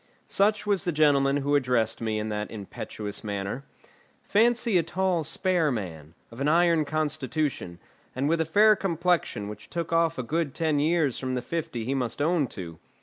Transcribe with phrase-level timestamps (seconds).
[0.25, 3.63] Such was the gentleman who addressed me in that impetuous manner.
[4.23, 7.77] Fancy a tall, spare man, of an iron constitution,
[8.15, 11.85] and with a fair complexion which took off a good ten years from the fifty
[11.85, 12.79] he must own to.